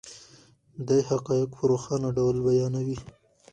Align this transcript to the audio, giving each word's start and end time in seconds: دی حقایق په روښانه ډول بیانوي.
دی 0.87 0.99
حقایق 1.09 1.47
په 1.55 1.61
روښانه 1.69 2.09
ډول 2.17 2.35
بیانوي. 2.45 2.97